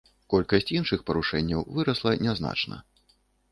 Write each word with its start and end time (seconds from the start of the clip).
Колькасць 0.33 0.71
іншых 0.77 1.03
парушэнняў 1.09 1.61
вырасла 1.77 2.17
не 2.25 2.37
значна. 2.43 2.83